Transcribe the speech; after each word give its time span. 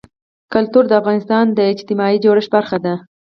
کلتور 0.53 0.83
د 0.87 0.91
افغانستان 1.01 1.45
د 1.57 1.59
اجتماعي 1.73 2.17
جوړښت 2.25 2.49
برخه 2.55 2.77
ده. 2.85 2.93